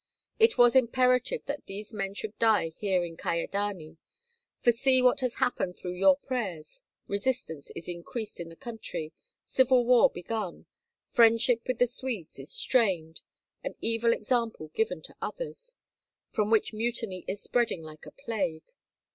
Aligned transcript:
It 0.39 0.57
was 0.57 0.75
imperative 0.75 1.45
that 1.45 1.67
these 1.67 1.93
men 1.93 2.15
should 2.15 2.35
die 2.39 2.69
here 2.69 3.03
in 3.03 3.17
Kyedani, 3.17 3.97
for 4.59 4.71
see 4.71 4.99
what 4.99 5.19
has 5.19 5.35
happened 5.35 5.77
through 5.77 5.93
your 5.93 6.17
prayers: 6.17 6.81
resistance 7.05 7.69
is 7.75 7.87
increased 7.87 8.39
in 8.39 8.49
the 8.49 8.55
country, 8.55 9.13
civil 9.43 9.85
war 9.85 10.09
begun, 10.09 10.65
friendship 11.05 11.67
with 11.67 11.77
the 11.77 11.85
Swedes 11.85 12.39
is 12.39 12.49
strained, 12.51 13.21
an 13.63 13.75
evil 13.79 14.11
example 14.11 14.69
given 14.69 15.03
to 15.03 15.15
others, 15.21 15.75
from 16.31 16.49
which 16.49 16.73
mutiny 16.73 17.23
is 17.27 17.43
spreading 17.43 17.83
like 17.83 18.07
a 18.07 18.11
plague. 18.11 18.63